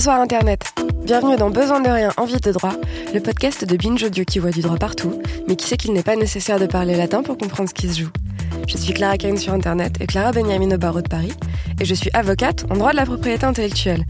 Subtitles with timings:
[0.00, 0.62] Bonsoir Internet.
[1.04, 2.72] Bienvenue dans Besoin de rien, envie de droit,
[3.12, 6.02] le podcast de Binge Audio qui voit du droit partout, mais qui sait qu'il n'est
[6.02, 8.08] pas nécessaire de parler latin pour comprendre ce qui se joue.
[8.66, 11.34] Je suis Clara Kane sur Internet et Clara Benjamin au barreau de Paris,
[11.78, 14.06] et je suis avocate en droit de la propriété intellectuelle.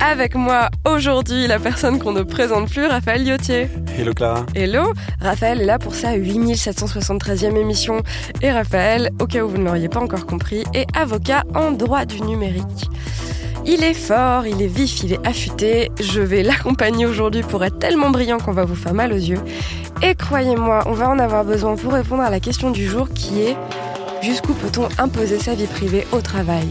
[0.00, 3.70] Avec moi aujourd'hui, la personne qu'on ne présente plus, Raphaël Liotier.
[3.98, 4.44] Hello Clara.
[4.54, 8.02] Hello, Raphaël est là pour sa 8773e émission.
[8.42, 12.04] Et Raphaël, au cas où vous ne l'auriez pas encore compris, est avocat en droit
[12.04, 12.90] du numérique.
[13.64, 15.90] Il est fort, il est vif, il est affûté.
[16.00, 19.40] Je vais l'accompagner aujourd'hui pour être tellement brillant qu'on va vous faire mal aux yeux.
[20.02, 23.42] Et croyez-moi, on va en avoir besoin pour répondre à la question du jour qui
[23.42, 23.56] est
[24.20, 26.66] jusqu'où peut-on imposer sa vie privée au travail?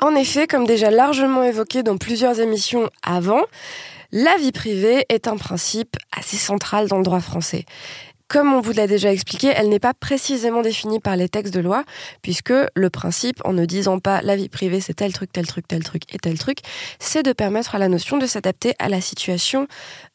[0.00, 3.42] En effet, comme déjà largement évoqué dans plusieurs émissions avant,
[4.12, 7.64] la vie privée est un principe assez central dans le droit français.
[8.30, 11.58] Comme on vous l'a déjà expliqué, elle n'est pas précisément définie par les textes de
[11.58, 11.82] loi,
[12.22, 15.66] puisque le principe, en ne disant pas la vie privée c'est tel truc, tel truc,
[15.66, 16.58] tel truc et tel truc,
[17.00, 19.66] c'est de permettre à la notion de s'adapter à la situation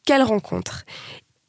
[0.06, 0.84] qu'elle rencontre.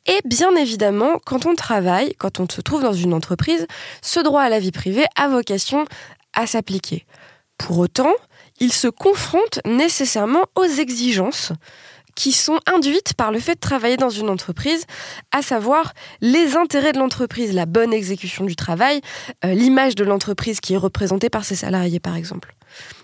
[0.07, 3.65] Et bien évidemment, quand on travaille, quand on se trouve dans une entreprise,
[4.01, 5.85] ce droit à la vie privée a vocation
[6.33, 7.05] à s'appliquer.
[7.57, 8.13] Pour autant,
[8.59, 11.53] il se confronte nécessairement aux exigences
[12.17, 14.85] qui sont induites par le fait de travailler dans une entreprise,
[15.31, 19.01] à savoir les intérêts de l'entreprise, la bonne exécution du travail,
[19.45, 22.55] euh, l'image de l'entreprise qui est représentée par ses salariés par exemple.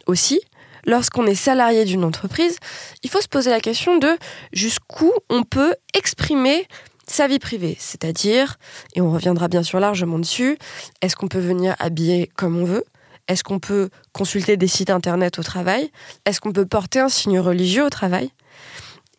[0.08, 0.42] Aussi,
[0.88, 2.58] lorsqu'on est salarié d'une entreprise,
[3.04, 4.18] il faut se poser la question de
[4.52, 6.68] jusqu'où on peut exprimer
[7.08, 8.56] sa vie privée, c'est-à-dire,
[8.96, 10.58] et on reviendra bien sûr largement dessus,
[11.02, 12.84] est-ce qu'on peut venir habiller comme on veut?
[13.28, 15.92] Est-ce qu'on peut consulter des sites internet au travail?
[16.26, 18.32] Est-ce qu'on peut porter un signe religieux au travail?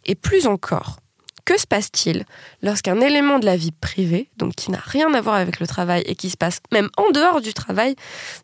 [0.07, 0.99] Et plus encore,
[1.45, 2.25] que se passe-t-il
[2.63, 6.03] lorsqu'un élément de la vie privée, donc qui n'a rien à voir avec le travail
[6.07, 7.97] et qui se passe même en dehors du travail,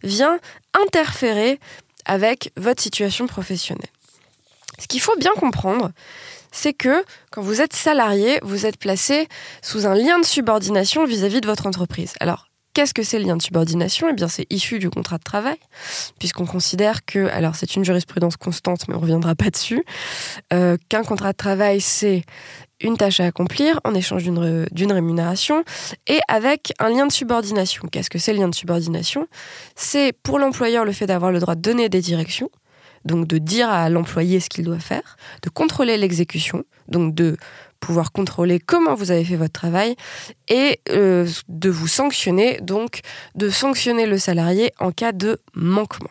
[0.02, 0.38] vient
[0.74, 1.58] interférer
[2.04, 3.88] avec votre situation professionnelle?
[4.78, 5.90] Ce qu'il faut bien comprendre,
[6.52, 9.28] c'est que quand vous êtes salarié, vous êtes placé
[9.62, 12.14] sous un lien de subordination vis-à-vis -vis de votre entreprise.
[12.20, 14.08] Alors, Qu'est-ce que c'est le lien de subordination?
[14.08, 15.58] Eh bien, c'est issu du contrat de travail,
[16.18, 19.84] puisqu'on considère que, alors c'est une jurisprudence constante, mais on ne reviendra pas dessus,
[20.52, 22.22] euh, qu'un contrat de travail, c'est
[22.80, 25.64] une tâche à accomplir en échange d'une rémunération
[26.06, 27.88] et avec un lien de subordination.
[27.90, 29.26] Qu'est-ce que c'est le lien de subordination?
[29.74, 32.50] C'est pour l'employeur le fait d'avoir le droit de donner des directions,
[33.04, 37.36] donc de dire à l'employé ce qu'il doit faire, de contrôler l'exécution, donc de
[37.80, 39.96] pouvoir contrôler comment vous avez fait votre travail
[40.48, 43.00] et euh, de vous sanctionner, donc
[43.34, 46.10] de sanctionner le salarié en cas de manquement.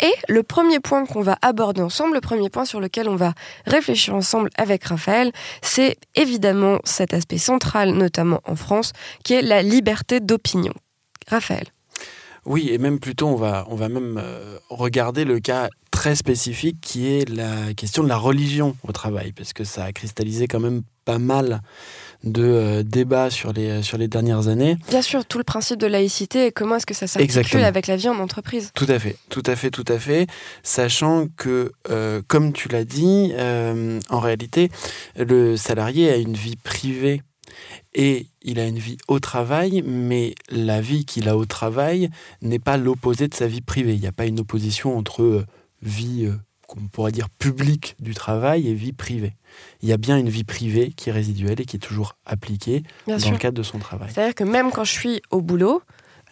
[0.00, 3.32] Et le premier point qu'on va aborder ensemble, le premier point sur lequel on va
[3.66, 5.32] réfléchir ensemble avec Raphaël,
[5.62, 8.92] c'est évidemment cet aspect central, notamment en France,
[9.24, 10.74] qui est la liberté d'opinion.
[11.28, 11.66] Raphaël.
[12.44, 15.68] Oui, et même plutôt, on va, on va même euh, regarder le cas
[16.06, 19.92] très spécifique qui est la question de la religion au travail, parce que ça a
[19.92, 21.62] cristallisé quand même pas mal
[22.22, 24.76] de euh, débats sur les, sur les dernières années.
[24.88, 27.96] Bien sûr, tout le principe de laïcité et comment est-ce que ça s'articule avec la
[27.96, 28.70] vie en entreprise.
[28.72, 30.28] Tout à fait, tout à fait, tout à fait.
[30.62, 33.32] Sachant que, euh, comme tu l'as dit,
[34.08, 34.70] en réalité,
[35.16, 37.20] le salarié a une vie privée
[37.94, 42.10] et il a une vie au travail, mais la vie qu'il a au travail
[42.42, 43.94] n'est pas l'opposé de sa vie privée.
[43.94, 45.46] Il n'y a pas une opposition entre euh,
[45.86, 46.34] vie, euh,
[46.66, 49.34] qu'on pourrait dire, publique du travail et vie privée.
[49.82, 52.82] Il y a bien une vie privée qui est résiduelle et qui est toujours appliquée
[53.06, 54.10] dans le cadre de son travail.
[54.12, 55.82] C'est-à-dire que même quand je suis au boulot,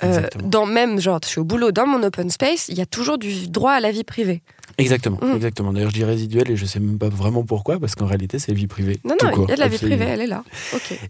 [0.02, 2.86] euh, dans même genre, je suis au boulot dans mon open space, il y a
[2.86, 4.42] toujours du droit à la vie privée.
[4.76, 5.36] Exactement, mm.
[5.36, 5.72] exactement.
[5.72, 8.52] D'ailleurs, je dis résiduel et je sais même pas vraiment pourquoi, parce qu'en réalité, c'est
[8.52, 8.98] vie privée.
[9.04, 10.42] Non, non, il y a de la vie privée, elle est là.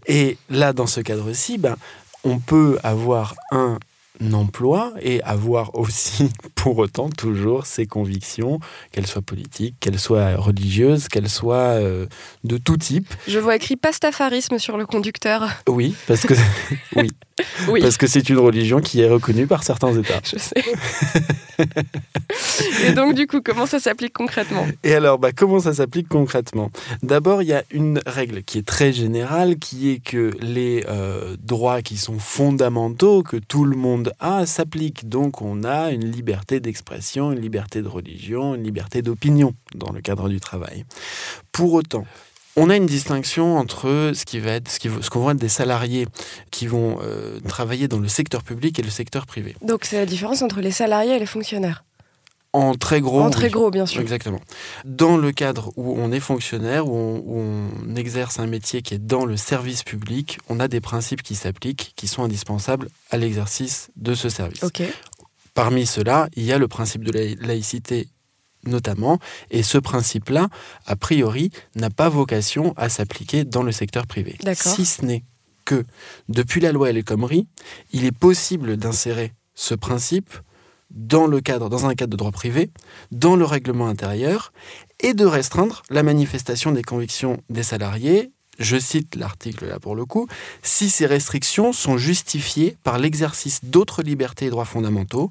[0.07, 1.75] Et là, dans ce cadre-ci, ben,
[2.23, 3.79] on peut avoir un
[4.33, 8.59] emploi et avoir aussi pour autant toujours ses convictions,
[8.91, 12.07] qu'elles soient politiques, qu'elles soient religieuses, qu'elles soient euh,
[12.43, 13.13] de tout type.
[13.27, 15.49] Je vois écrit pastafarisme sur le conducteur.
[15.67, 16.33] Oui, parce que
[16.95, 17.09] oui.
[17.69, 17.81] oui.
[17.81, 20.21] Parce que c'est une religion qui est reconnue par certains États.
[20.23, 20.63] Je sais.
[22.87, 24.65] et donc du coup, comment ça s'applique concrètement?
[24.83, 26.71] Et alors, bah, comment ça s'applique concrètement?
[27.03, 31.35] D'abord, il y a une règle qui est très générale, qui est que les euh,
[31.39, 35.09] droits qui sont fondamentaux, que tout le monde a, s'appliquent.
[35.09, 39.99] Donc on a une liberté d'expression, une liberté de religion, une liberté d'opinion dans le
[39.99, 40.85] cadre du travail.
[41.51, 42.05] Pour autant,
[42.55, 45.49] on a une distinction entre ce qui va être, ce qu'on ce va être des
[45.49, 46.07] salariés
[46.51, 49.55] qui vont euh, travailler dans le secteur public et le secteur privé.
[49.61, 51.83] Donc c'est la différence entre les salariés et les fonctionnaires.
[52.53, 53.19] En très gros.
[53.19, 53.99] En très gros, bien sûr.
[53.99, 54.39] Exactement.
[54.85, 58.93] Dans le cadre où on est fonctionnaire, où on, où on, exerce un métier qui
[58.93, 63.17] est dans le service public, on a des principes qui s'appliquent, qui sont indispensables à
[63.17, 64.63] l'exercice de ce service.
[64.63, 64.83] Ok.
[65.53, 68.07] Parmi ceux-là, il y a le principe de la laïcité
[68.67, 69.19] notamment,
[69.51, 70.49] et ce principe-là,
[70.85, 74.37] a priori, n'a pas vocation à s'appliquer dans le secteur privé.
[74.55, 75.23] Si ce n'est
[75.65, 75.83] que,
[76.29, 77.47] depuis la loi El Khomri,
[77.91, 80.33] il est possible d'insérer ce principe
[80.91, 82.69] dans le cadre, dans un cadre de droit privé,
[83.11, 84.53] dans le règlement intérieur,
[84.99, 88.31] et de restreindre la manifestation des convictions des salariés.
[88.59, 90.27] Je cite l'article là pour le coup,
[90.63, 95.29] si ces restrictions sont justifiées par l'exercice d'autres libertés et droits fondamentaux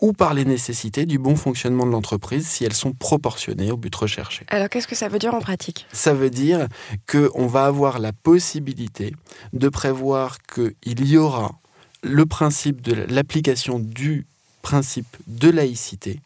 [0.00, 3.94] ou par les nécessités du bon fonctionnement de l'entreprise si elles sont proportionnées au but
[3.94, 4.44] recherché.
[4.48, 5.86] Alors qu'est-ce que ça veut dire en pratique?
[5.92, 6.68] Ça veut dire
[7.10, 9.14] qu'on va avoir la possibilité
[9.52, 11.58] de prévoir qu'il y aura
[12.02, 14.26] le principe de l'application du
[14.62, 16.20] principe de laïcité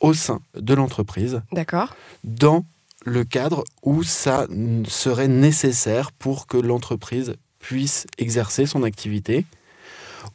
[0.00, 1.42] au sein de l'entreprise.
[1.52, 1.94] D'accord.
[2.24, 2.64] Dans
[3.04, 4.46] le cadre où ça
[4.86, 9.44] serait nécessaire pour que l'entreprise puisse exercer son activité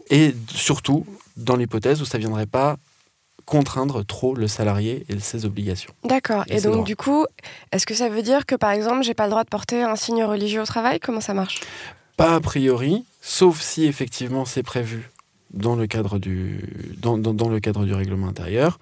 [0.10, 1.06] et surtout
[1.38, 2.78] dans l'hypothèse où ça ne viendrait pas
[3.46, 5.94] contraindre trop le salarié et ses obligations.
[6.04, 6.44] D'accord.
[6.50, 7.26] Et, donc, du coup,
[7.72, 9.96] est-ce que ça veut dire que, par exemple, j'ai pas le droit de porter un
[9.96, 11.00] signe religieux au travail?
[11.00, 11.62] Comment ça marche?
[12.18, 15.10] Pas a priori, sauf si effectivement c'est prévu
[15.54, 18.80] dans le cadre du, dans, dans, le cadre du règlement intérieur.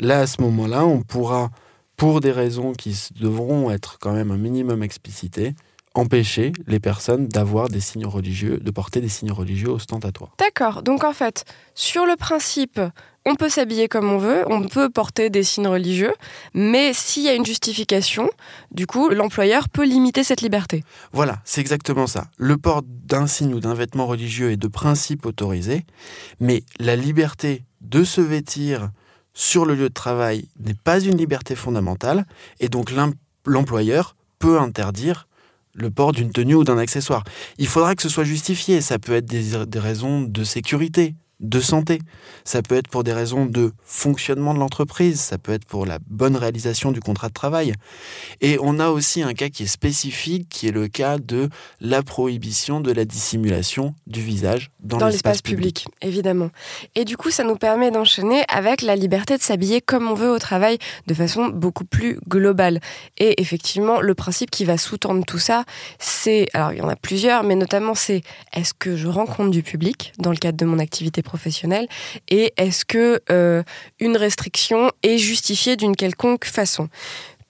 [0.00, 1.50] Là, à ce moment-là, on pourra,
[1.96, 5.54] pour des raisons qui devront être quand même un minimum explicitées,
[5.98, 10.34] empêcher les personnes d'avoir des signes religieux, de porter des signes religieux ostentatoires.
[10.38, 10.82] D'accord.
[10.82, 11.44] Donc en fait,
[11.74, 12.80] sur le principe,
[13.24, 16.12] on peut s'habiller comme on veut, on peut porter des signes religieux,
[16.54, 18.30] mais s'il y a une justification,
[18.70, 20.84] du coup, l'employeur peut limiter cette liberté.
[21.12, 22.28] Voilà, c'est exactement ça.
[22.38, 25.84] Le port d'un signe ou d'un vêtement religieux est de principe autorisé,
[26.38, 28.90] mais la liberté de se vêtir
[29.34, 32.26] sur le lieu de travail n'est pas une liberté fondamentale,
[32.60, 32.92] et donc
[33.44, 35.25] l'employeur peut interdire
[35.76, 37.22] le port d'une tenue ou d'un accessoire.
[37.58, 38.80] Il faudra que ce soit justifié.
[38.80, 41.98] Ça peut être des, raisons de sécurité, de santé.
[42.44, 45.98] Ça peut être pour des raisons de fonctionnement de l'entreprise, ça peut être pour la
[46.08, 47.74] bonne réalisation du contrat de travail.
[48.40, 51.48] Et on a aussi un cas qui est spécifique, qui est le cas de
[51.80, 55.84] la prohibition de la dissimulation du visage dans, dans l'espace public.
[55.84, 55.96] public.
[56.02, 56.50] Évidemment.
[56.94, 60.30] Et du coup, ça nous permet d'enchaîner avec la liberté de s'habiller comme on veut
[60.30, 62.80] au travail de façon beaucoup plus globale.
[63.18, 65.64] Et effectivement, le principe qui va sous-tendre tout ça,
[65.98, 68.22] c'est, alors il y en a plusieurs, mais notamment c'est
[68.54, 71.88] est-ce que je rencontre du public dans le cadre de mon activité professionnelle
[72.28, 73.62] et est-ce que euh,
[74.00, 76.88] une restriction est justifiée d'une quelconque façon?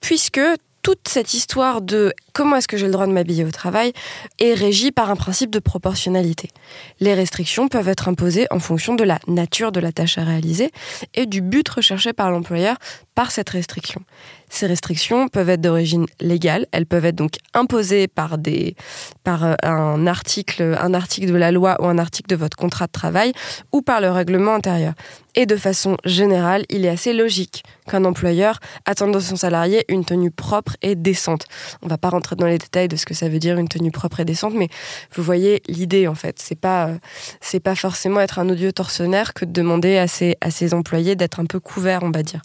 [0.01, 0.41] Puisque
[0.81, 3.93] toute cette histoire de comment est-ce que j'ai le droit de m'habiller au travail
[4.37, 6.51] est régie par un principe de proportionnalité.
[6.99, 10.69] Les restrictions peuvent être imposées en fonction de la nature de la tâche à réaliser
[11.15, 12.77] et du but recherché par l'employeur
[13.15, 14.03] par cette restriction.
[14.49, 20.77] Ces restrictions peuvent être d'origine légale, elles peuvent être donc imposées par euh, un, article,
[20.79, 23.33] un article de la loi ou un article de votre contrat de travail
[23.71, 24.93] ou par le règlement intérieur.
[25.35, 30.05] Et de façon générale, il est assez logique qu'un employeur attende de son salarié une
[30.05, 31.45] tenue propre et décente.
[31.81, 33.67] On ne va pas rentrer dans les détails de ce que ça veut dire une
[33.67, 34.69] tenue propre et décente, mais
[35.15, 36.39] vous voyez l'idée en fait.
[36.39, 36.97] C'est pas euh,
[37.41, 41.15] c'est pas forcément être un odieux tortionnaire que de demander à ses, à ses employés
[41.15, 42.41] d'être un peu couverts, on va dire,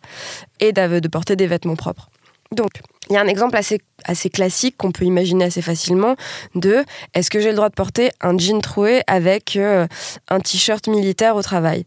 [0.60, 2.08] et de porter des vêtements propres.
[2.52, 2.70] Donc,
[3.08, 6.16] il y a un exemple assez, assez classique qu'on peut imaginer assez facilement
[6.54, 9.86] de est-ce que j'ai le droit de porter un jean troué avec euh,
[10.28, 11.84] un t-shirt militaire au travail?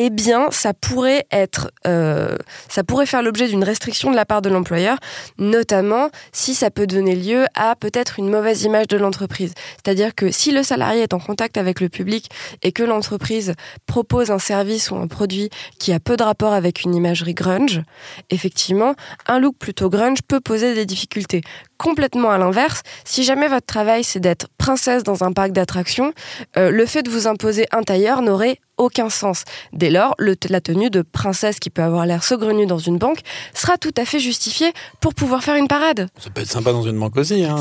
[0.00, 2.36] Eh bien, ça pourrait être, euh,
[2.68, 4.96] ça pourrait faire l'objet d'une restriction de la part de l'employeur,
[5.38, 9.54] notamment si ça peut donner lieu à peut-être une mauvaise image de l'entreprise.
[9.74, 12.30] C'est-à-dire que si le salarié est en contact avec le public
[12.62, 13.54] et que l'entreprise
[13.86, 15.50] propose un service ou un produit
[15.80, 17.82] qui a peu de rapport avec une imagerie grunge,
[18.30, 18.94] effectivement,
[19.26, 21.40] un look plutôt grunge peut poser des difficultés.
[21.78, 26.12] Complètement à l'inverse, si jamais votre travail c'est d'être princesse dans un parc d'attractions,
[26.56, 29.44] euh, le fait de vous imposer un tailleur n'aurait aucun sens.
[29.72, 33.20] Dès lors, la tenue de princesse qui peut avoir l'air saugrenue dans une banque
[33.52, 36.08] sera tout à fait justifiée pour pouvoir faire une parade.
[36.18, 37.44] Ça peut être sympa dans une banque aussi.
[37.44, 37.56] Hein.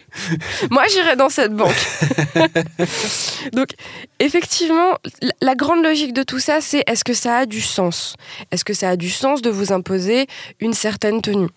[0.70, 1.74] Moi, j'irai dans cette banque.
[3.52, 3.68] Donc,
[4.18, 4.98] effectivement,
[5.40, 8.16] la grande logique de tout ça, c'est est-ce que ça a du sens?
[8.50, 10.26] Est-ce que ça a du sens de vous imposer
[10.60, 11.48] une certaine tenue?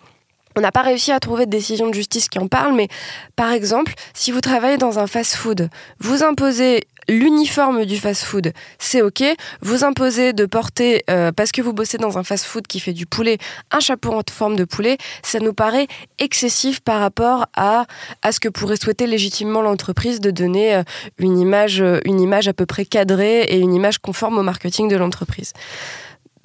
[0.56, 2.88] On n'a pas réussi à trouver de décision de justice qui en parle, mais
[3.36, 5.68] par exemple, si vous travaillez dans un fast-food,
[6.00, 9.22] vous imposez l'uniforme du fast-food, c'est ok.
[9.60, 13.06] Vous imposez de porter, euh, parce que vous bossez dans un fast-food qui fait du
[13.06, 13.38] poulet,
[13.70, 15.86] un chapeau en forme de poulet, ça nous paraît
[16.18, 17.86] excessif par rapport à,
[18.22, 20.82] à ce que pourrait souhaiter légitimement l'entreprise de donner euh,
[21.18, 24.96] une image, une image à peu près cadrée et une image conforme au marketing de
[24.96, 25.52] l'entreprise.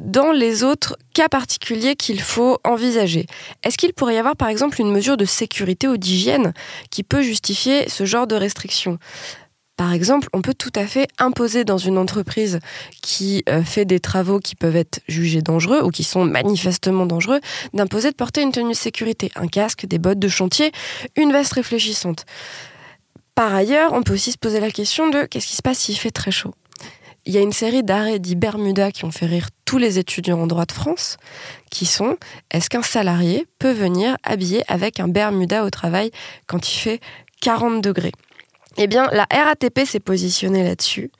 [0.01, 3.27] Dans les autres cas particuliers qu'il faut envisager.
[3.63, 6.53] Est-ce qu'il pourrait y avoir par exemple une mesure de sécurité ou d'hygiène
[6.89, 8.97] qui peut justifier ce genre de restriction?
[9.77, 12.59] Par exemple, on peut tout à fait imposer dans une entreprise
[13.01, 17.39] qui euh, fait des travaux qui peuvent être jugés dangereux ou qui sont manifestement dangereux,
[17.73, 20.71] d'imposer de porter une tenue de sécurité, un casque, des bottes de chantier,
[21.15, 22.25] une veste réfléchissante.
[23.33, 25.97] Par ailleurs, on peut aussi se poser la question de qu'est-ce qui se passe s'il
[25.97, 26.53] fait très chaud?
[27.25, 30.41] Il y a une série d'arrêts dits Bermuda qui ont fait rire tous les étudiants
[30.41, 31.17] en droit de France,
[31.69, 32.17] qui sont
[32.49, 36.11] est-ce qu'un salarié peut venir habillé avec un Bermuda au travail
[36.47, 36.99] quand il fait
[37.41, 38.11] 40 degrés?
[38.77, 41.11] Eh bien, la RATP s'est positionnée là-dessus.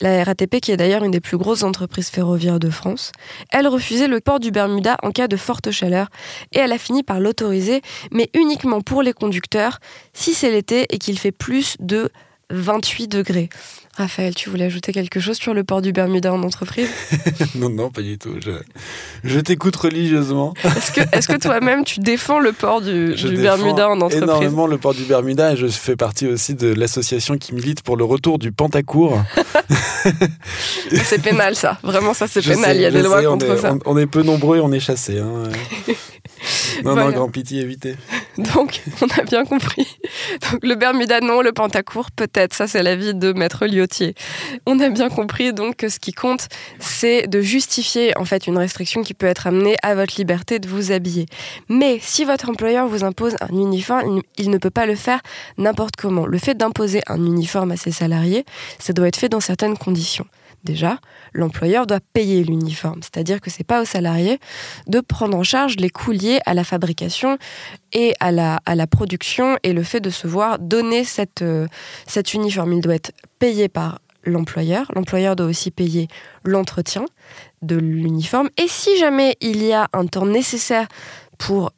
[0.00, 3.12] La RATP, qui est d'ailleurs une des plus grosses entreprises ferroviaires de France,
[3.50, 6.08] elle refusait le port du Bermuda en cas de forte chaleur
[6.52, 7.80] et elle a fini par l'autoriser,
[8.10, 9.78] mais uniquement pour les conducteurs
[10.14, 12.10] si c'est l'été et qu'il fait plus de
[12.50, 13.48] 28 degrés.
[13.96, 16.88] Raphaël, tu voulais ajouter quelque chose sur le port du Bermuda en entreprise?
[17.56, 18.34] Non, non, pas du tout.
[19.24, 20.54] Je, t'écoute religieusement.
[20.64, 24.22] Est-ce que, est que toi-même, tu défends le port du, Bermuda en entreprise?
[24.22, 27.96] énormément le port du Bermuda et je fais partie aussi de l'association qui milite pour
[27.96, 29.20] le retour du Pentacourt.
[31.04, 31.78] c'est pénal, ça.
[31.82, 32.76] Vraiment, ça, c'est pénal.
[32.76, 33.74] Il y a des lois contre ça.
[33.84, 35.18] On, est peu nombreux et on est chassés.
[35.18, 35.50] Hein.
[36.84, 37.96] Non, non, grand pitié, évitez.
[38.38, 39.86] Donc, on a bien compris.
[40.50, 42.54] Donc, le Bermuda, non, le Pentacourt, peut-être.
[42.54, 44.14] Ça, c'est l'avis de Maître Liotier.
[44.66, 48.58] On a bien compris, donc, que ce qui compte, c'est de justifier, en fait, une
[48.58, 51.26] restriction qui peut être amenée à votre liberté de vous habiller.
[51.68, 55.20] Mais si votre employeur vous impose un uniforme, il ne peut pas le faire
[55.58, 56.26] n'importe comment.
[56.26, 58.44] Le fait d'imposer un uniforme à ses salariés,
[58.78, 60.26] ça doit être fait dans certaines conditions.
[60.64, 60.98] Déjà,
[61.32, 64.38] l'employeur doit payer l'uniforme, c'est-à-dire que c'est pas au salarié
[64.86, 67.38] de prendre en charge les coûts liés à la fabrication
[67.92, 71.66] et à la, à la production et le fait de se voir donner cette, euh,
[72.06, 72.74] cet uniforme.
[72.74, 74.90] Il doit être payé par l'employeur.
[74.94, 76.08] L'employeur doit aussi payer
[76.44, 77.04] l'entretien
[77.62, 78.50] de l'uniforme.
[78.56, 80.88] Et si jamais il y a un temps nécessaire
[81.38, 81.72] pour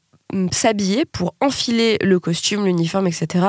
[0.51, 3.47] s'habiller, pour enfiler le costume, l'uniforme, etc.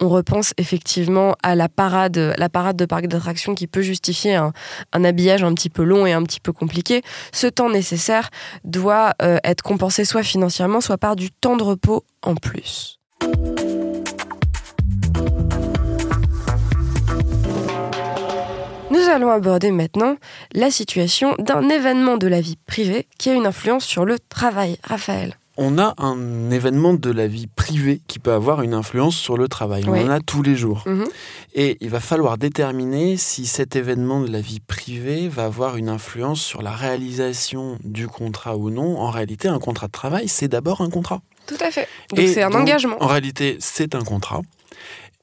[0.00, 4.52] On repense effectivement à la parade, de parc d'attractions qui peut justifier un,
[4.92, 7.02] habillage un petit peu long et un petit peu compliqué.
[7.32, 8.30] Ce temps nécessaire
[8.64, 12.98] doit euh, être compensé soit financièrement, soit par du temps de repos en plus.
[18.90, 20.16] Nous allons aborder maintenant
[20.52, 24.78] la situation d'un événement de la vie privée qui a une influence sur le travail.
[24.82, 29.36] Raphaël on a un événement de la vie privée qui peut avoir une influence sur
[29.36, 29.84] le travail.
[29.86, 30.82] On en a tous les jours.
[30.86, 31.06] Mhm.
[31.54, 35.90] Et il va falloir déterminer si cet événement de la vie privée va avoir une
[35.90, 38.98] influence sur la réalisation du contrat ou non.
[38.98, 41.20] En réalité, un contrat de travail, c'est d'abord un contrat.
[41.46, 41.86] Tout à fait.
[42.08, 42.96] Donc c'est un engagement.
[42.98, 44.40] En réalité, c'est un contrat.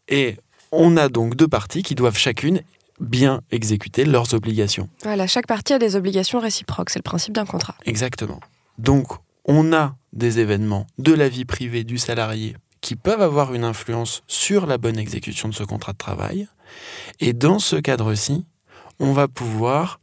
[0.07, 0.35] Et
[0.71, 2.61] on a donc deux parties qui doivent chacune
[2.99, 4.87] bien exécuter leurs obligations.
[5.01, 6.91] Voilà, chaque partie a des obligations réciproques.
[6.91, 7.73] C'est le principe d'un contrat.
[7.85, 8.39] Exactement.
[8.77, 9.07] Donc,
[9.47, 14.21] on a des événements de la vie privée du salarié qui peuvent avoir une influence
[14.27, 16.47] sur la bonne exécution de ce contrat de travail.
[17.19, 18.45] Et dans ce cadre-ci,
[18.99, 19.99] on va pouvoir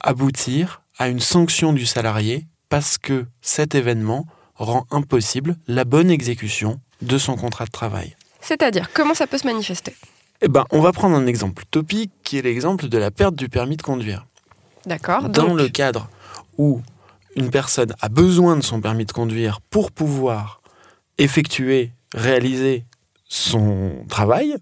[0.00, 4.26] aboutir à une sanction du salarié parce que cet événement
[4.56, 8.16] rend impossible la bonne exécution de son contrat de travail.
[8.40, 9.94] C'est-à-dire, comment ça peut se manifester?
[10.40, 13.48] Eh ben, on va prendre un exemple topique qui est l'exemple de la perte du
[13.48, 14.26] permis de conduire.
[14.86, 15.28] D'accord.
[15.28, 16.08] Dans le cadre
[16.58, 16.80] où
[17.36, 20.60] une personne a besoin de son permis de conduire pour pouvoir
[21.18, 22.84] effectuer, réaliser
[23.28, 24.54] son travail,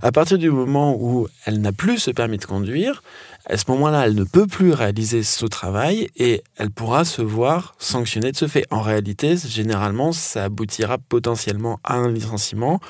[0.00, 3.02] à partir du moment où elle n'a plus ce permis de conduire,
[3.48, 7.74] à ce moment-là, elle ne peut plus réaliser ce travail et elle pourra se voir
[7.78, 8.64] sanctionnée de ce fait.
[8.70, 12.80] En réalité, généralement, ça aboutira potentiellement à un licenciement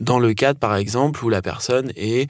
[0.00, 2.28] dans le cadre, par exemple, où la personne est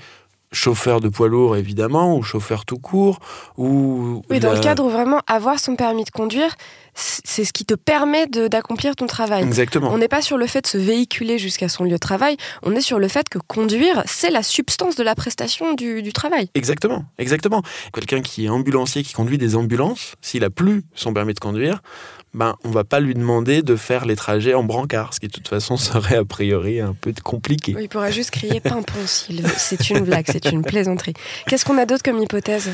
[0.52, 3.18] chauffeur de poids lourd évidemment, ou chauffeur tout court,
[3.56, 4.22] ou...
[4.30, 6.54] Oui, dans le cadre où vraiment avoir son permis de conduire,
[6.94, 9.42] c'est ce qui te permet d'accomplir ton travail.
[9.42, 9.90] Exactement.
[9.92, 12.74] On n'est pas sur le fait de se véhiculer jusqu'à son lieu de travail, on
[12.76, 16.50] est sur le fait que conduire, c'est la substance de la prestation du, du travail.
[16.54, 17.62] Exactement, exactement.
[17.94, 21.80] Quelqu'un qui est ambulancier, qui conduit des ambulances, s'il a plus son permis de conduire,
[22.34, 25.32] ben, on va pas lui demander de faire les trajets en brancard, ce qui de
[25.32, 27.74] toute façon serait a priori un peu compliqué.
[27.78, 31.14] il pourra juste crier pimpon s'il C'est une blague, c'est une plaisanterie.
[31.46, 32.70] Qu'est-ce qu'on a d'autre comme hypothèse?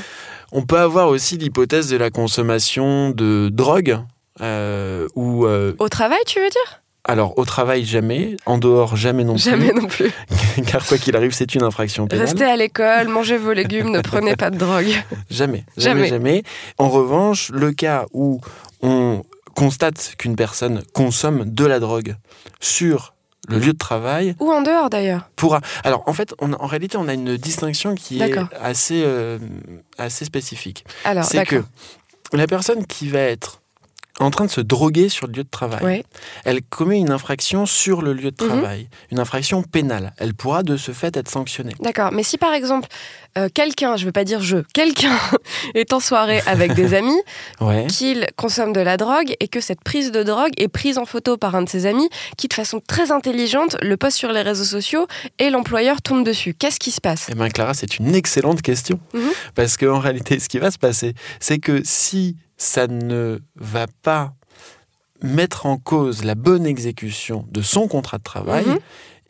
[0.53, 3.99] On peut avoir aussi l'hypothèse de la consommation de drogue.
[4.41, 6.83] Euh, ou, euh, Au travail, tu veux dire?
[7.05, 8.37] Alors, au travail, jamais.
[8.45, 9.43] En dehors, jamais non plus.
[9.43, 10.11] Jamais non plus.
[10.67, 12.27] Car quoi qu'il arrive, c'est une infraction pénale.
[12.27, 14.93] Restez à l'école, mangez vos légumes, ne prenez pas de drogue.
[15.31, 16.43] Jamais, jamais, jamais.
[16.77, 18.41] En revanche, le cas où
[18.83, 19.23] on
[19.59, 22.15] constate qu'une personne consomme de la drogue
[22.61, 23.15] sur
[23.49, 24.37] le lieu de travail.
[24.39, 25.29] Ou en dehors d'ailleurs.
[25.35, 25.61] Pourra.
[25.83, 29.39] Alors en fait, on en réalité, on a une distinction qui est assez, euh,
[29.97, 30.85] assez spécifique.
[31.05, 31.65] Alors, c'est que
[32.33, 33.61] la personne qui va être
[34.21, 36.05] en train de se droguer sur le lieu de travail, Ouais.
[36.45, 38.49] elle commet une infraction sur le lieu de Mhm.
[38.49, 40.13] travail, une infraction pénale.
[40.19, 41.75] Elle pourra de ce fait être sanctionnée.
[41.81, 42.11] D'accord.
[42.13, 42.89] Mais si par exemple,
[43.37, 45.17] euh, quelqu'un, je veux pas dire je, quelqu'un
[45.75, 47.21] est en soirée avec des amis,
[47.61, 47.87] Ouais.
[47.87, 51.37] qu'il consomme de la drogue et que cette prise de drogue est prise en photo
[51.37, 54.65] par un de ses amis qui, de façon très intelligente, le poste sur les réseaux
[54.65, 55.07] sociaux
[55.39, 56.55] et l'employeur tombe dessus.
[56.55, 57.27] Qu'est-ce qui se passe?
[57.31, 58.99] Eh bien, Clara, c'est une excellente question.
[59.15, 59.31] Mhm.
[59.55, 64.35] Parce qu'en réalité, ce qui va se passer, c'est que si ça ne va pas
[65.23, 68.79] mettre en cause la bonne exécution de son contrat de travail, Mhm.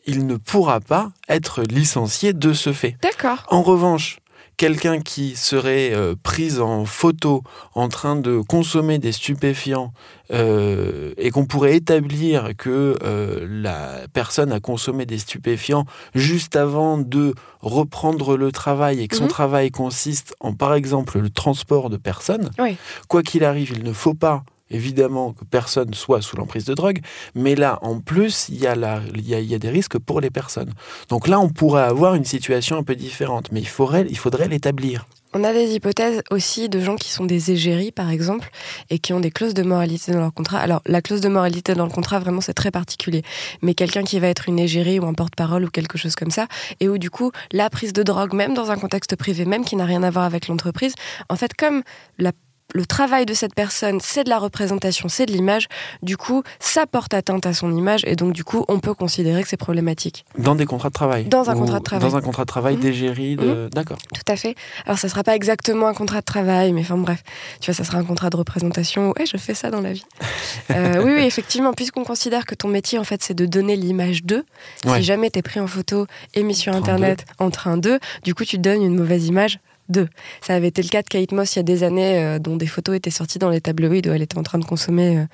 [0.06, 2.96] il ne pourra pas être licencié de ce fait.
[3.02, 3.44] D'accord.
[3.48, 4.18] En revanche,
[4.58, 7.42] quelqu'un qui serait euh, pris en photo
[7.74, 9.92] en train de consommer des stupéfiants
[10.32, 16.98] euh, et qu'on pourrait établir que euh, la personne a consommé des stupéfiants juste avant
[16.98, 19.30] de reprendre le travail et que son Mhm.
[19.30, 22.76] travail consiste en, par exemple, le transport de personnes, Oui.
[23.08, 27.00] quoi qu'il arrive, il ne faut pas évidemment que personne soit sous l'emprise de drogue,
[27.34, 30.72] mais là, en plus, il y, a des risques pour les personnes.
[31.08, 34.48] Donc là, on pourrait avoir une situation un peu différente, mais il faudrait, il faudrait
[34.48, 35.06] l'établir.
[35.34, 38.48] On a des hypothèses aussi de gens qui sont des égéries, par exemple,
[38.88, 40.58] et qui ont des clauses de moralité dans leur contrat.
[40.58, 43.22] Alors, la clause de moralité dans le contrat, vraiment, c'est très particulier.
[43.60, 46.46] Mais quelqu'un qui va être une égérie ou un porte-parole ou quelque chose comme ça,
[46.80, 49.76] et où, du coup, la prise de drogue, même dans un contexte privé, même qui
[49.76, 50.94] n'a rien à voir avec l'entreprise,
[51.28, 51.82] en fait, comme
[52.18, 52.32] la
[52.74, 55.68] le travail de cette personne, c'est de la représentation, c'est de l'image.
[56.02, 59.42] Du coup, ça porte atteinte à son image et donc, du coup, on peut considérer
[59.42, 60.26] que c'est problématique.
[60.36, 61.24] Dans des contrats de travail.
[61.24, 62.10] Dans un contrat de travail.
[62.10, 63.36] Dans un contrat de travail d'égérie.
[63.36, 63.70] De...
[63.72, 63.96] D'accord.
[64.14, 64.54] Tout à fait.
[64.84, 67.22] Alors, ça sera pas exactement un contrat de travail, mais enfin bref,
[67.60, 69.14] tu vois, ça sera un contrat de représentation.
[69.18, 70.04] Ouais, je fais ça dans la vie.
[70.70, 74.24] Euh, oui, oui, effectivement, puisqu'on considère que ton métier, en fait, c'est de donner l'image
[74.24, 74.44] d'eux.
[74.84, 74.98] Ouais.
[74.98, 78.44] Si jamais t'es pris en photo et mis sur Internet en train d'eux, du coup,
[78.44, 80.08] tu donnes une mauvaise image d'eux.
[80.40, 82.56] Ça avait été le cas de Kate Moss il y a des années, euh, dont
[82.56, 85.24] des photos étaient sorties dans les tabloïds où elle était en train de consommer euh,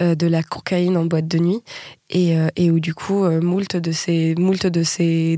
[0.00, 1.62] euh, de la cocaïne en boîte de nuit.
[2.14, 2.36] Et,
[2.70, 4.34] où du coup, moult de ces,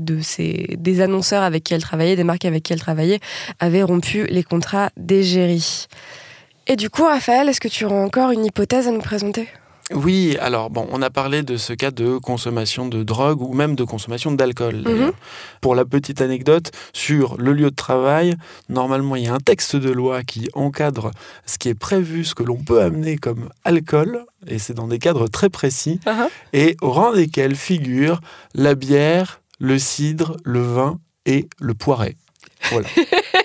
[0.01, 3.21] des annonceurs avec qui elle travaillait, des marques avec qui elle travaillait,
[3.61, 5.87] avaient rompu les contrats d'égérie.
[6.67, 9.47] Et du coup, Raphaël, est-ce que tu auras encore une hypothèse à nous présenter?
[9.93, 13.75] Oui, alors bon, on a parlé de ce cas de consommation de drogue ou même
[13.75, 14.81] de consommation d'alcool.
[14.81, 15.13] d'ailleurs.
[15.61, 18.35] Pour la petite anecdote, sur le lieu de travail,
[18.67, 21.11] normalement, il y a un texte de loi qui encadre
[21.45, 24.97] ce qui est prévu, ce que l'on peut amener comme alcool, et c'est dans des
[24.99, 26.29] cadres très précis, Uh-huh.
[26.53, 28.21] et au rang desquels figurent
[28.55, 32.15] la bière, le cidre, le vin et le poiret.
[32.71, 32.87] Voilà.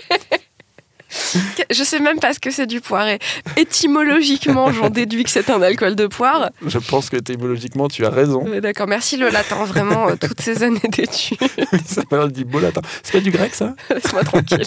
[1.71, 3.19] Je sais même pas ce que c'est du poiré.
[3.57, 6.51] Étymologiquement, j'en déduis que c'est un alcool de poire.
[6.67, 8.45] Je pense que étymologiquement, tu as raison.
[8.49, 11.39] Mais D'accord, merci le latin, vraiment, euh, toutes ces années d'études.
[11.85, 12.81] ça m'a du beau latin.
[13.03, 13.75] C'est pas du grec, ça?
[13.91, 14.63] Laisse-moi tranquille.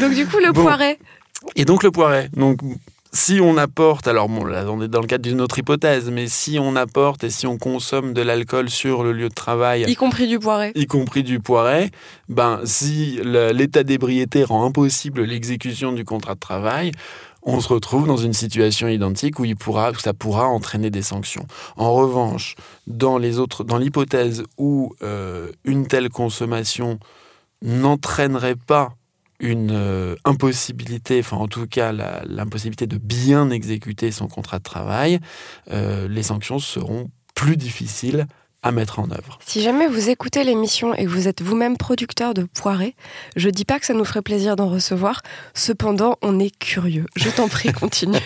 [0.00, 0.62] Donc du coup, le Bon.
[0.62, 0.98] poiret.
[1.56, 2.28] Et donc le poiret.
[2.34, 2.60] Donc
[3.14, 6.28] si on apporte, alors bon, là on est dans le cadre d'une autre hypothèse, mais
[6.28, 9.94] si on apporte et si on consomme de l'alcool sur le lieu de travail, Y
[9.96, 10.72] compris du poiret.
[10.74, 11.90] y compris du poiret,
[12.28, 16.92] ben si l'état d'ébriété rend impossible l'exécution du contrat de travail,
[17.42, 21.02] on se retrouve dans une situation identique où il pourra, où ça pourra entraîner des
[21.02, 21.46] sanctions.
[21.76, 22.54] En revanche,
[22.86, 26.98] dans les autres, dans l'hypothèse où euh, une telle consommation
[27.60, 28.94] n'entraînerait pas
[29.42, 31.92] une euh, impossibilité, enfin en tout cas
[32.24, 35.18] l'impossibilité de bien exécuter son contrat de travail,
[35.70, 38.26] euh, les sanctions seront plus difficiles
[38.62, 39.40] à mettre en œuvre.
[39.44, 42.94] Si jamais vous écoutez l'émission et que vous êtes vous-même producteur de poiré,
[43.34, 45.22] je dis pas que ça nous ferait plaisir d'en recevoir.
[45.52, 47.06] Cependant, on est curieux.
[47.16, 48.20] Je t'en prie, continue.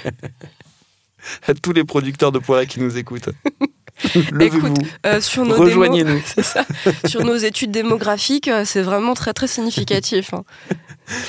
[1.49, 3.31] À tous les producteurs de poirets qui nous écoutent.
[4.33, 4.75] Levez-vous,
[5.07, 6.21] Euh, sur nos rejoignez-nous.
[6.27, 6.65] c'est ça.
[7.07, 10.35] Sur nos études démographiques, euh, c'est vraiment très très significatif.
[10.35, 10.45] hein.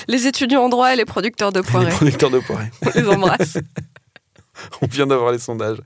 [0.07, 2.71] Les étudiants en droit et les producteurs de Les poiré, producteurs de poirets.
[2.85, 3.57] on les embrasse.
[4.81, 5.77] On vient d'avoir les sondages.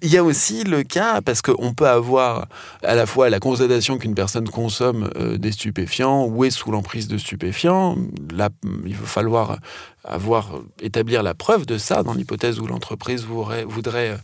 [0.00, 2.46] Il y a aussi le cas, parce qu'on peut avoir
[2.84, 7.08] à la fois la constatation qu'une personne consomme euh, des stupéfiants ou est sous l'emprise
[7.08, 7.96] de stupéfiants.
[8.32, 8.50] Là,
[8.86, 9.58] il va falloir
[10.04, 14.16] avoir, établir la preuve de ça dans l'hypothèse où l'entreprise voudrait, voudrait euh,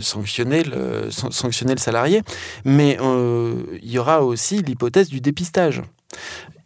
[0.00, 2.22] sanctionner, le, san- sanctionner le salarié.
[2.64, 5.82] Mais euh, il y aura aussi l'hypothèse du dépistage.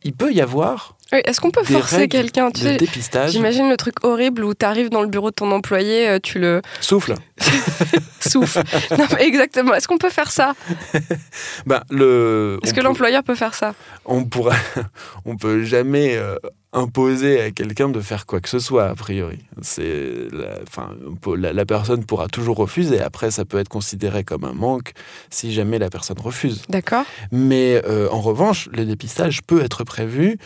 [0.04, 3.33] Il peut y avoir Oui, Est-ce qu'on peut des forcer quelqu'un tu sais, dépistage.
[3.33, 6.38] J'imagine le truc horrible où tu arrives dans le bureau de ton employé, euh, tu
[6.38, 7.14] le Souffle.
[8.98, 9.75] non, mais exactement.
[9.75, 10.55] Est-ce qu'on peut faire ça?
[11.66, 13.75] Ben, le, Est-ce que peut- l'employeur peut faire ça?
[14.05, 14.55] On pourra,
[15.25, 16.37] on peut jamais euh,
[16.72, 19.38] imposer à quelqu'un de faire quoi que ce soit a priori.
[19.61, 20.94] C'est, la, enfin,
[21.37, 23.01] la personne pourra toujours refuser.
[23.01, 24.92] Après, ça peut être considéré comme un manque
[25.31, 26.62] si jamais la personne refuse.
[26.68, 30.38] D'accord Mais euh, en revanche, le dépistage peut être prévu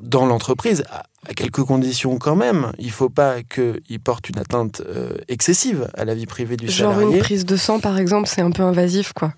[0.00, 2.72] dans l'entreprise, à, quelques conditions quand même.
[2.78, 6.68] Il ne faut pas qu'il porte une atteinte euh, excessive à la vie privée du
[6.68, 7.00] salarié.
[7.02, 9.34] Genre une prise de sang, par exemple, c'est un peu invasif, quoi.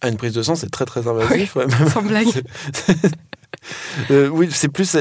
[0.00, 1.56] Ah, une prise de sang, c'est très très invasif.
[1.92, 2.28] Sans blague.
[4.10, 4.96] Euh, oui, c'est plus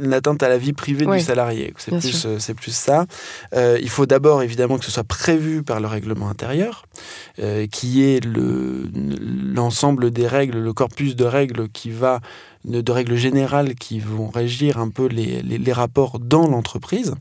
[0.00, 1.72] l'atteinte à la vie privée du salarié.
[1.78, 3.06] C'est plus, euh, c'est plus ça.
[3.54, 6.84] Euh, il faut d'abord évidemment que ce soit prévu par le règlement intérieur,
[7.70, 12.20] qui est l'ensemble des règles, le corpus de règles qui va,
[12.64, 17.14] de règles générales qui vont régir un peu les, les rapports dans l'entreprise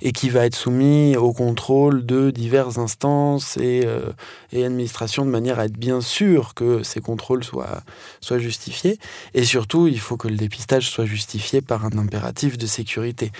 [0.00, 4.12] et qui va être soumis au contrôle de diverses instances et, euh,
[4.52, 7.82] administrations de manière à être bien sûr que ces contrôles soient,
[8.20, 8.98] soient justifiés.
[9.34, 13.32] Et surtout, il faut que le dépistage soit justifié par un impératif de sécurité.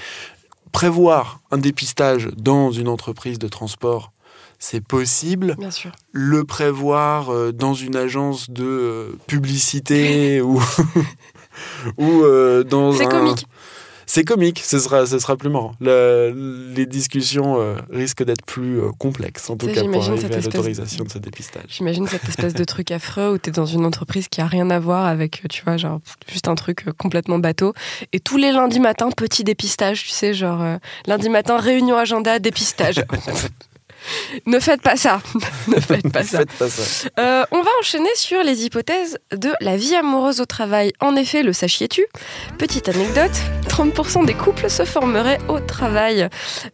[0.73, 4.13] Prévoir un dépistage dans une entreprise de transport,
[4.59, 5.55] c'est possible.
[5.59, 5.93] Bien sûr.
[6.13, 10.61] Le prévoir euh, dans une agence de euh, publicité ou,
[11.99, 12.23] ou
[12.65, 13.07] dans un...
[13.07, 13.47] comique
[14.09, 15.75] c'est comique, ce sera, ce sera plus marrant.
[15.81, 21.05] les discussions euh, risquent d'être plus euh, complexes, en tout cas pour arriver à l'autorisation
[21.05, 21.11] de...
[21.11, 21.65] ce dépistage.
[21.69, 24.71] J'imagine cette espèce de truc affreux où tu es dans une entreprise qui a rien
[24.71, 27.75] à voir avec, tu vois, genre juste un truc euh, complètement bateau.
[28.15, 30.65] Et tous les lundis matins, petit dépistage, tu sais, genre
[31.07, 33.05] lundi matin, réunion agenda, dépistage.
[34.47, 35.21] ne faites pas ça.
[35.67, 36.41] ne faites pas ça.
[37.19, 40.93] Euh, on va enchaîner sur les hypothèses de la vie amoureuse au travail.
[41.01, 42.05] En effet, le sachiez-tu?
[42.59, 43.33] Petite anecdote
[43.69, 46.29] 30% des couples se formeraient au travail.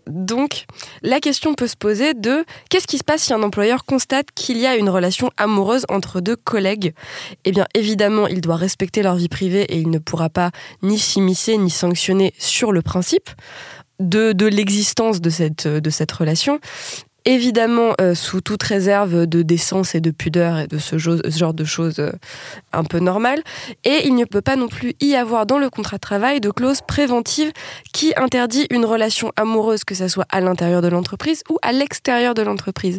[0.07, 0.65] Donc,
[1.03, 4.59] la question peut se poser de qu'est-ce qui se passe si un employeur constate qu'il
[4.59, 6.95] y a une relation amoureuse entre deux collègues?
[7.45, 10.51] Eh bien, évidemment, il doit respecter leur vie privée et il ne pourra pas
[10.83, 13.31] ni s'immiscer ni sanctionner sur le principe
[14.01, 16.59] de, de l'existence de cette, de cette relation
[17.25, 21.65] évidemment euh, sous toute réserve de décence et de pudeur et de ce, genre de
[21.65, 22.13] choses euh,
[22.73, 23.43] un peu normales.
[23.85, 26.51] Et il ne peut pas non plus y avoir dans le contrat de travail de
[26.51, 27.53] clause préventive
[27.93, 32.35] qui interdit une relation amoureuse, que ce soit à l'intérieur de l'entreprise ou à l'extérieur
[32.35, 32.99] de l'entreprise.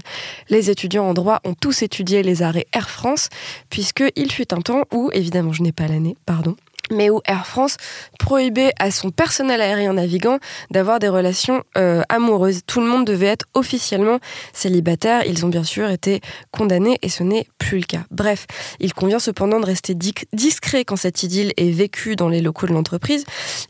[0.50, 3.30] Les étudiants en droit ont tous étudié les arrêts Air France,
[3.70, 6.56] puisqu'il fut un temps où, évidemment je n'ai pas l'année, pardon,
[6.92, 7.78] mais où Air France
[8.20, 10.40] prohibait à son personnel aérien navigant
[10.72, 12.62] d'avoir des relations euh, amoureuses.
[12.66, 14.20] Tout le monde devait être officiellement
[14.54, 15.26] célibataire.
[15.26, 16.22] Ils ont bien sûr été
[16.52, 18.04] condamnés et ce n'est plus le cas.
[18.12, 18.46] Bref,
[18.80, 22.74] il convient cependant de rester discret quand cette idylle est vécue dans les locaux de
[22.74, 23.26] l'entreprise.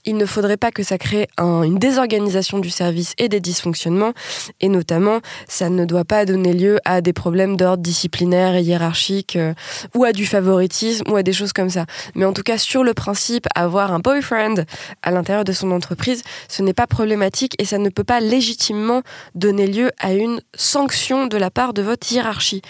[0.05, 4.13] Il ne faudrait pas que ça crée une désorganisation du service et des dysfonctionnements.
[4.61, 9.35] Et notamment, ça ne doit pas donner lieu à des problèmes d'ordre disciplinaire et hiérarchique
[9.35, 9.53] euh,
[9.93, 11.85] ou à du favoritisme ou à des choses comme ça.
[12.15, 14.65] Mais en tout cas, sur le principe, avoir un boyfriend
[15.03, 19.03] à l'intérieur de son entreprise, ce n'est pas problématique et ça ne peut pas légitimement
[19.35, 22.63] donner lieu à une sanction de la part de votre hiérarchie.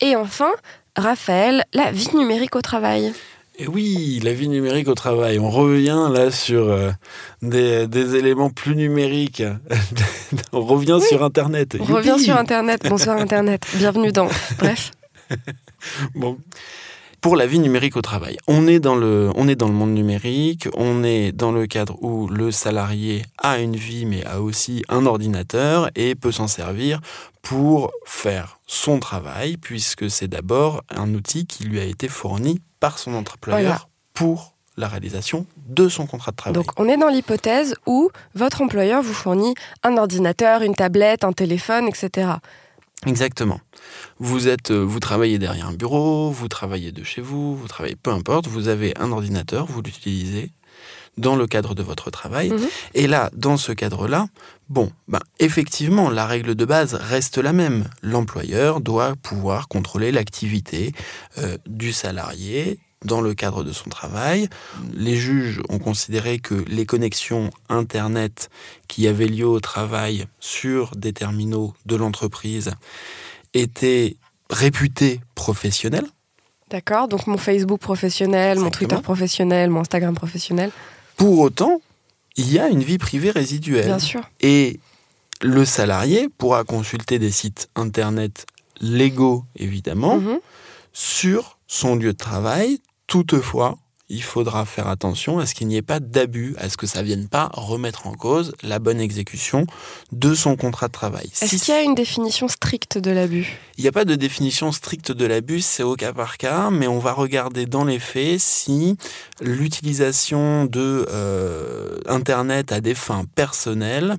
[0.00, 0.50] Et enfin,
[0.96, 3.12] Raphaël, la vie numérique au travail.
[3.60, 5.38] Et oui, la vie numérique au travail.
[5.38, 6.90] On revient là sur euh,
[7.40, 9.44] des, éléments plus numériques.
[10.52, 11.76] On revient sur Internet.
[11.78, 12.80] On revient sur Internet.
[12.88, 13.64] Bonsoir Internet.
[13.74, 14.28] Bienvenue dans.
[14.58, 14.90] Bref.
[16.16, 16.38] bon
[17.26, 18.36] pour la vie numérique au travail.
[18.46, 22.00] On est dans le, on est dans le monde numérique, on est dans le cadre
[22.00, 27.00] où le salarié a une vie mais a aussi un ordinateur et peut s'en servir
[27.42, 32.96] pour faire son travail puisque c'est d'abord un outil qui lui a été fourni par
[33.00, 36.54] son employeur pour la réalisation de son contrat de travail.
[36.54, 41.32] Donc on est dans l'hypothèse où votre employeur vous fournit un ordinateur, une tablette, un
[41.32, 42.34] téléphone, etc.
[43.06, 43.60] Exactement.
[44.18, 47.96] Vous êtes, euh, vous travaillez derrière un bureau, vous travaillez de chez vous, vous travaillez,
[47.96, 50.50] peu importe, vous avez un ordinateur, vous l'utilisez
[51.16, 52.50] dans le cadre de votre travail.
[52.50, 52.68] Mhm.
[52.94, 54.26] Et là, dans ce cadre-là,
[54.68, 57.88] bon, ben, effectivement, la règle de base reste la même.
[58.02, 60.92] L'employeur doit pouvoir contrôler l'activité
[61.38, 64.48] euh, du salarié dans le cadre de son travail.
[64.92, 68.50] Les juges ont considéré que les connexions Internet
[68.88, 72.72] qui avaient lieu au travail sur des terminaux de l'entreprise
[73.54, 74.16] étaient
[74.50, 76.06] réputées professionnelles.
[76.68, 80.72] D'accord, donc mon Facebook professionnel, mon Twitter professionnel, mon Instagram professionnel.
[81.16, 81.80] Pour autant,
[82.36, 83.86] il y a une vie privée résiduelle.
[83.86, 84.28] Bien sûr.
[84.40, 84.80] Et
[85.42, 88.46] le salarié pourra consulter des sites Internet
[88.80, 90.38] légaux, évidemment, mhm.
[90.92, 95.82] sur son lieu de travail Toutefois, il faudra faire attention à ce qu'il n'y ait
[95.82, 99.66] pas d'abus, à ce que ça ne vienne pas remettre en cause la bonne exécution
[100.12, 101.28] de son contrat de travail.
[101.40, 103.58] Est-ce qu'il y a une définition stricte de l'abus?
[103.78, 106.86] Il n'y a pas de définition stricte de l'abus, c'est au cas par cas, mais
[106.86, 108.96] on va regarder dans les faits si
[109.40, 114.16] l'utilisation de euh, Internet à des fins personnelles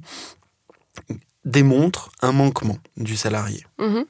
[1.45, 3.65] démontre un manquement du salarié.
[3.79, 4.05] Mhm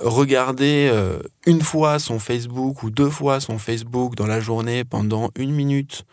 [0.00, 5.30] regarder euh, une fois son Facebook ou deux fois son Facebook dans la journée pendant
[5.36, 6.04] une minute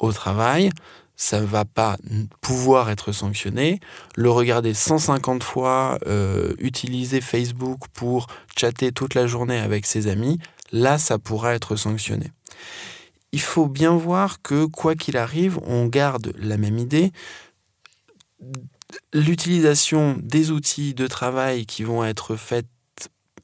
[0.00, 0.70] au travail,
[1.16, 1.98] ça ne va pas
[2.40, 3.78] pouvoir être sanctionné.
[4.16, 8.26] Le regarder 150 fois, euh, utiliser Facebook pour
[8.56, 10.38] chatter toute la journée avec ses amis,
[10.72, 12.32] là, ça pourra être sanctionné.
[13.32, 17.12] Il faut bien voir que, quoi qu'il arrive, on garde la même idée.
[19.12, 22.66] L'utilisation des outils de travail qui vont être faits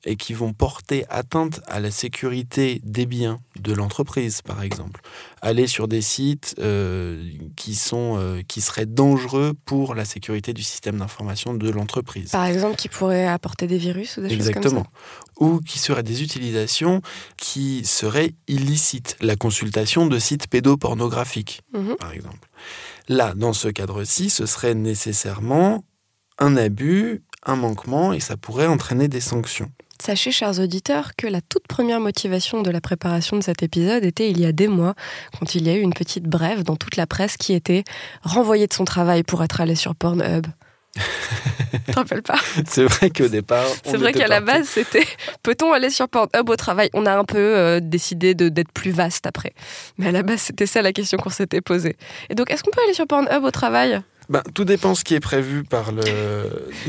[0.07, 5.01] et qui vont porter atteinte à la sécurité des biens de l'entreprise, par exemple.
[5.42, 7.23] Aller sur des sites euh,
[7.57, 12.31] qui, sont, euh, qui seraient dangereux pour la sécurité du système d'information de l'entreprise.
[12.31, 14.62] Par exemple, qui pourraient apporter des virus ou des Exactement.
[14.62, 17.03] choses comme ça Ou qui seraient des utilisations
[17.37, 19.16] qui seraient illicites.
[19.21, 21.97] La consultation de sites pédopornographiques, Mhm.
[21.97, 22.49] par exemple.
[23.09, 25.85] Là, dans ce cadre-ci, ce serait nécessairement
[26.38, 29.71] un abus, un manquement, et ça pourrait entraîner des sanctions.
[30.01, 34.31] Sachez, chers auditeurs, que la toute première motivation de la préparation de cet épisode était
[34.31, 34.95] il y a des mois,
[35.39, 37.83] quand il y a eu une petite brève dans toute la presse qui était
[38.23, 40.47] renvoyé de son travail pour être allé sur Pornhub.
[41.87, 42.39] Te rappelles pas?
[42.67, 43.67] C'est vrai qu'au départ.
[43.85, 45.05] C'est vrai qu'à la base, c'était
[45.43, 46.89] peut-on aller sur Pornhub au travail?
[46.95, 49.53] On a un peu euh, décidé de- d'être plus vaste après.
[49.99, 51.97] Mais à la base, c'était ça la question qu'on s'était posée.
[52.31, 54.01] Et donc, est-ce qu'on peut aller sur Pornhub au travail?
[54.29, 56.03] Ben, tout dépend ce qui est prévu par le.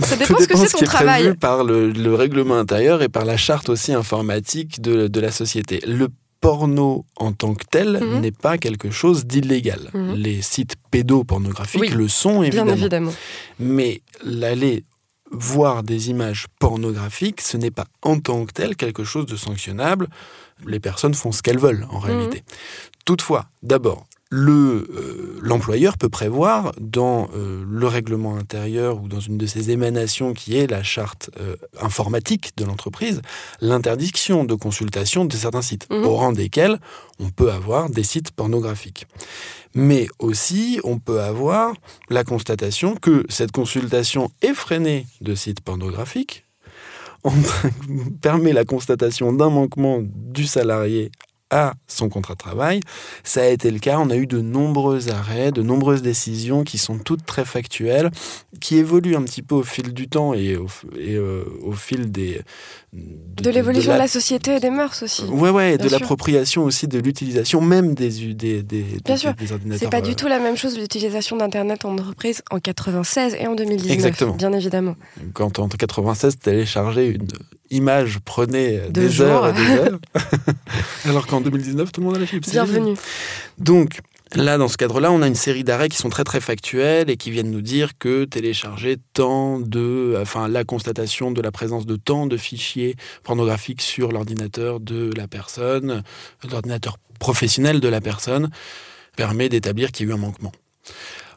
[0.02, 1.22] Ça Tout dépend ce que c'est ton qui est travail.
[1.24, 5.32] prévu par le, le règlement intérieur et par la charte aussi informatique de, de la
[5.32, 5.80] société.
[5.88, 6.08] Le
[6.42, 8.20] porno en tant que tel Mhm.
[8.22, 9.90] n'est pas quelque chose d'illégal.
[9.94, 10.14] Mhm.
[10.16, 12.66] Les sites pédopornographiques Oui, le sont évidemment.
[12.74, 13.14] Bien évidemment.
[13.60, 14.84] Mais l'aller
[15.32, 20.08] voir des images pornographiques, ce n'est pas en tant que tel quelque chose de sanctionnable.
[20.66, 22.44] Les personnes font ce qu'elles veulent en réalité.
[23.06, 29.38] Toutefois, d'abord, le, euh, l'employeur peut prévoir dans euh, le règlement intérieur ou dans une
[29.38, 33.22] de ses émanations qui est la charte euh, informatique de l'entreprise,
[33.62, 36.06] l'interdiction de consultation de certains sites, Mhm.
[36.06, 36.80] au rang desquels
[37.20, 39.08] on peut avoir des sites pornographiques.
[39.74, 41.74] Mais aussi, on peut avoir
[42.10, 46.46] la constatation que cette consultation effrénée de sites pornographiques
[48.22, 51.12] permet la constatation d'un manquement du salarié
[51.50, 52.80] à son contrat de travail.
[53.24, 54.00] Ça a été le cas.
[54.00, 58.12] On a eu de nombreux arrêts, de nombreuses décisions qui sont toutes très factuelles,
[58.60, 60.68] qui évoluent un petit peu au fil du temps et au,
[61.00, 62.42] et, euh, au fil des...
[62.94, 64.08] De l'évolution de, la...
[64.08, 65.24] société et des mœurs aussi.
[65.26, 69.34] Ouais, ouais, et de l'appropriation aussi de l'utilisation même des, des, des, Bien des- sûr.
[69.36, 69.80] des ordinateurs.
[69.80, 73.48] C'est pas euh, du tout la même chose l'utilisation d'Internet en entreprise en 96 et
[73.48, 73.94] en 2019.
[73.94, 74.34] Exactement.
[74.34, 74.96] Bien évidemment.
[75.34, 77.28] Quand en 96, télécharger une
[77.70, 79.28] image prenait Deux des jours.
[79.28, 80.00] heures et des heures.
[81.06, 82.48] Alors qu'en 2019, tout le monde a la fibre.
[82.50, 82.96] Bienvenue.
[83.58, 84.00] Donc,
[84.36, 87.18] là, dans ce cadre-là, on a une série d'arrêts qui sont très très factuels et
[87.18, 90.18] qui viennent nous dire que télécharger tant de.
[90.22, 95.28] Enfin, la constatation de la présence de tant de fichiers pornographiques sur l'ordinateur de la
[95.28, 96.04] personne,
[96.50, 98.50] l'ordinateur professionnel de la personne,
[99.16, 100.52] permet d'établir qu'il y a eu un manquement.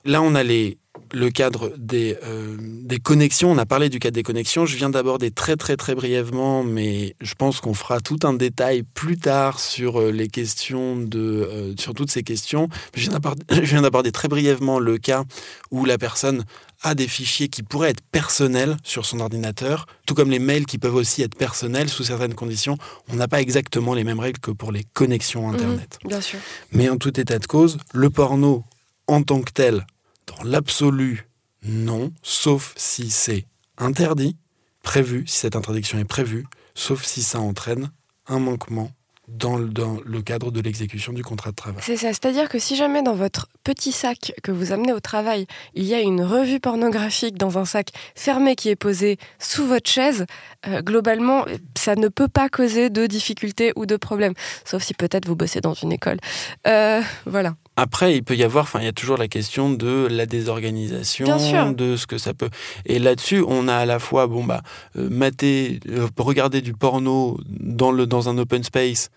[0.04, 0.78] Là, on a les,
[1.12, 3.50] le cadre des, euh, des connexions.
[3.50, 4.66] On a parlé du cadre des connexions.
[4.66, 8.82] Je viens d'aborder très très très brièvement, mais je pense qu'on fera tout un détail
[8.82, 12.68] plus tard sur euh, les questions de, euh, sur toutes ces questions.
[12.94, 15.24] Je viens d'aborder- très brièvement le cas
[15.70, 16.44] où la personne
[16.82, 20.78] a des fichiers qui pourraient être personnels sur son ordinateur, tout comme les mails qui
[20.78, 22.78] peuvent aussi être personnels sous certaines conditions.
[23.12, 25.98] On n'a pas exactement les mêmes règles que pour les connexions Internet.
[26.04, 26.38] Mhm, bien sûr.
[26.72, 28.64] Mais en tout état de cause, le porno
[29.10, 29.86] en tant que tel,
[30.28, 31.28] dans l'absolu,
[31.64, 33.44] non, sauf si c'est
[33.76, 34.36] interdit,
[34.84, 36.46] prévu, si cette interdiction est prévue,
[36.76, 37.90] sauf si ça entraîne
[38.28, 38.92] un manquement
[39.26, 41.82] dans le, cadre de l'exécution du contrat de travail.
[41.84, 45.46] C'est ça, c'est-à-dire que si jamais dans votre petit sac que vous amenez au travail,
[45.74, 49.88] il y a une revue pornographique dans un sac fermé qui est posé sous votre
[49.88, 50.26] chaise,
[50.66, 51.44] euh, globalement,
[51.76, 55.60] ça ne peut pas causer de difficultés ou de problèmes, sauf si peut-être vous bossez
[55.60, 56.18] dans une école.
[56.66, 57.54] Euh, voilà.
[57.80, 61.72] Après, il peut y avoir, enfin, il y a toujours la question de la désorganisation,
[61.72, 62.50] de ce que ça peut.
[62.84, 64.60] Et là-dessus, on a à la fois, bon bah,
[64.98, 69.08] euh, mater, euh, regarder du porno dans le dans un open space.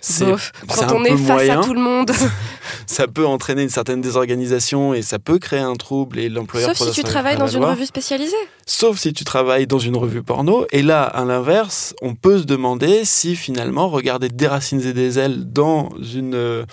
[0.00, 0.24] C'est
[0.68, 1.60] quand on est face moyen.
[1.60, 2.10] à tout le monde.
[2.86, 6.88] ça peut entraîner une certaine désorganisation et ça peut créer un trouble et l'employeur Sauf
[6.88, 8.36] si tu travailles dans une revue spécialisée.
[8.66, 10.66] Sauf si tu travailles dans une revue porno.
[10.70, 15.18] Et là, à l'inverse, on peut se demander si finalement regarder des racines et des
[15.18, 16.64] ailes dans une, euh,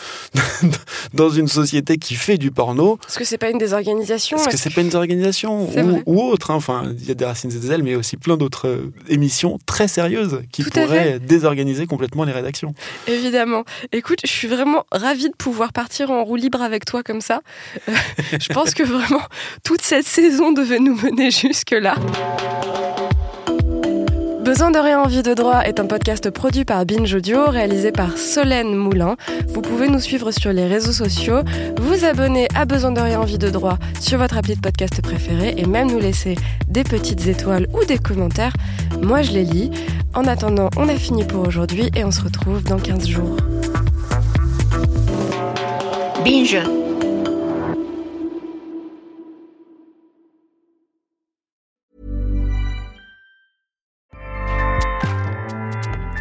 [1.14, 4.38] dans une société qui fait du porno, Parce que c'est pas une désorganisation.
[4.38, 6.56] est-ce que est-ce c'est pas une désorganisation ou, ou autre hein.
[6.56, 9.60] Enfin, il y a des racines et des ailes, mais aussi plein d'autres euh, émissions
[9.66, 12.74] très sérieuses qui Tout pourraient désorganiser complètement les rédactions.
[13.18, 13.64] Évidemment.
[13.92, 17.42] Écoute, je suis vraiment ravie de pouvoir partir en roue libre avec toi comme ça.
[17.90, 17.94] Euh,
[18.40, 19.24] je pense que vraiment,
[19.64, 21.96] toute cette saison devait nous mener jusque-là.
[24.58, 28.76] De rien, envie de droit est un podcast produit par Binge Audio, réalisé par Solène
[28.76, 29.16] Moulin.
[29.48, 31.42] Vous pouvez nous suivre sur les réseaux sociaux,
[31.80, 35.54] vous abonner à Besoin de rien, envie de droit sur votre appli de podcast préféré
[35.58, 36.36] et même nous laisser
[36.68, 38.54] des petites étoiles ou des commentaires.
[39.02, 39.72] Moi, je les lis.
[40.16, 43.38] En attendant, on a fini pour aujourd'hui et on se retrouve dans 15 jours.
[46.26, 46.58] Binge.